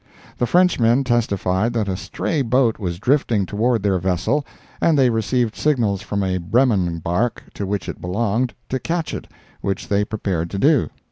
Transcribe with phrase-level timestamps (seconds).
[0.39, 4.43] The Frenchmen testified that a stray boat was drifting toward their vessel,
[4.81, 9.27] and they received signals from a Bremen bark, to which it belonged, to catch it,
[9.61, 10.89] which they prepared to do.